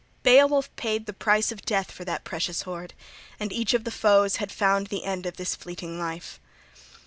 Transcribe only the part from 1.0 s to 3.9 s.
the price of death for that precious hoard; and each of